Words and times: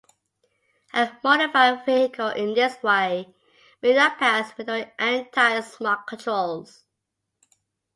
A 0.95 1.11
modified 1.23 1.85
vehicle 1.85 2.29
in 2.29 2.55
this 2.55 2.81
way 2.81 3.35
may 3.83 3.93
not 3.93 4.17
pass 4.17 4.51
mandatory 4.57 4.91
anti-smog 4.97 6.07
controls. 6.07 6.83